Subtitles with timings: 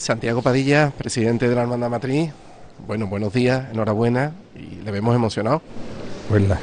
[0.00, 2.30] Santiago Padilla, presidente de la Hermandad Matriz.
[2.86, 5.60] Bueno, buenos días, enhorabuena y le vemos emocionado.
[6.30, 6.58] La...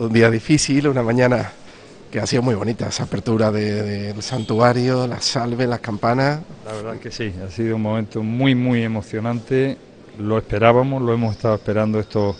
[0.00, 1.52] Un día difícil, una mañana
[2.10, 6.40] que ha sido muy bonita, esa apertura del santuario, las salves, las campanas.
[6.66, 9.76] La verdad que sí, ha sido un momento muy, muy emocionante.
[10.18, 12.38] Lo esperábamos, lo hemos estado esperando estos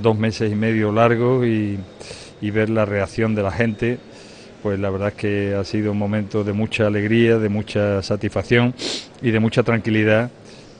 [0.00, 1.78] dos meses y medio largos y,
[2.40, 3.98] y ver la reacción de la gente
[4.62, 8.74] pues la verdad es que ha sido un momento de mucha alegría, de mucha satisfacción
[9.20, 10.30] y de mucha tranquilidad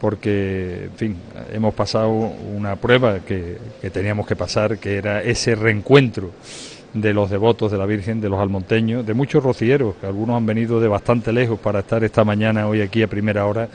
[0.03, 1.17] porque, en fin,
[1.53, 3.59] hemos pasado una prueba que,
[3.93, 6.33] teníamos que pasar, que era ese reencuentro
[6.93, 10.45] de los devotos de la Virgen, de los almonteños, de muchos rocieros, que algunos han
[10.45, 13.69] venido de bastante lejos para estar esta mañana hoy aquí a primera hora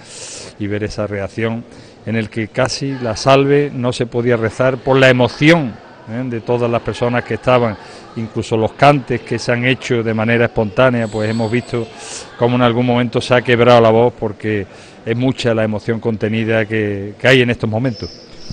[0.60, 1.64] y ver esa reacción
[2.06, 5.76] en el que casi la salve no se podía rezar por la emoción
[6.10, 6.24] ¿eh?
[6.26, 7.78] de todas las personas que estaban,
[8.16, 11.88] incluso los cantes que se han hecho de manera espontánea, pues hemos visto
[12.38, 14.66] cómo en algún momento se ha quebrado la voz porque
[15.06, 18.10] es mucha la emoción contenida que, hay en estos momentos.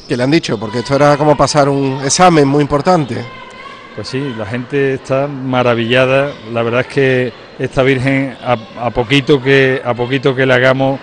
[0.09, 0.59] ¿Qué le han dicho?
[0.59, 3.17] Porque esto era como pasar un examen muy importante.
[3.95, 6.33] Pues sí, la gente está maravillada.
[6.53, 10.99] La verdad es que esta Virgen a, poquito que a poquito que le hagamos,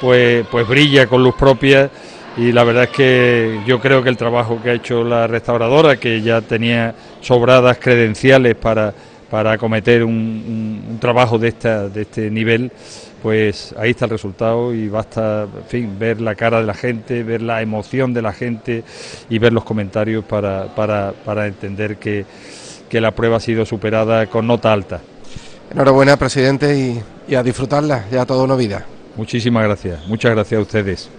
[0.00, 1.90] pues pues brilla con luz propia
[2.36, 5.96] y la verdad es que yo creo que el trabajo que ha hecho la restauradora,
[5.96, 8.92] que ya tenía sobradas credenciales para,
[9.30, 12.70] para acometer un, trabajo de, esta, de este nivel,
[13.22, 17.22] pues ahí está el resultado y basta, en fin, ver la cara de la gente,
[17.22, 18.84] ver la emoción de la gente
[19.30, 22.26] y ver los comentarios para, para, para entender que,
[22.90, 25.00] que la prueba ha sido superada con nota alta.
[25.72, 28.84] Enhorabuena, presidente, y, y a disfrutarla, ya toda una vida.
[29.16, 31.10] Muchísimas gracias, muchas gracias a ustedes.